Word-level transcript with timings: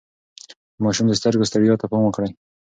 د 0.75 0.77
ماشوم 0.83 1.05
د 1.07 1.13
سترګو 1.19 1.49
ستړيا 1.49 1.75
ته 1.81 1.85
پام 1.91 2.03
وکړئ. 2.05 2.29